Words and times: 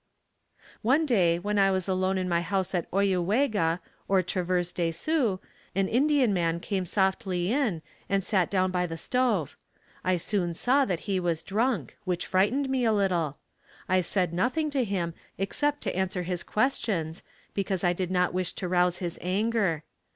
One 0.81 1.05
day 1.05 1.37
when 1.37 1.59
I 1.59 1.69
was 1.69 1.87
alone 1.87 2.17
in 2.17 2.27
my 2.27 2.41
house 2.41 2.73
at 2.73 2.89
Oiyuwega 2.89 3.81
or 4.07 4.23
Traverse 4.23 4.71
de 4.73 4.91
Sioux 4.91 5.39
an 5.75 5.87
Indian 5.87 6.33
man 6.33 6.59
came 6.59 6.85
softly 6.85 7.53
in 7.53 7.83
and 8.09 8.23
sat 8.23 8.49
down 8.49 8.71
by 8.71 8.87
the 8.87 8.97
stove. 8.97 9.55
I 10.03 10.17
soon 10.17 10.55
saw 10.55 10.85
that 10.85 11.01
he 11.01 11.19
was 11.19 11.43
drunk, 11.43 11.97
which 12.03 12.25
frightened 12.25 12.67
me 12.67 12.83
a 12.83 12.91
little. 12.91 13.37
I 13.87 14.01
said 14.01 14.33
nothing 14.33 14.71
to 14.71 14.83
him 14.83 15.13
except 15.37 15.81
to 15.81 15.95
answer 15.95 16.23
his 16.23 16.41
questions 16.41 17.21
because 17.53 17.83
I 17.83 17.93
did 17.93 18.09
not 18.09 18.33
wish 18.33 18.53
to 18.53 18.67
rouse 18.67 18.97
his 18.97 19.19
anger. 19.21 19.83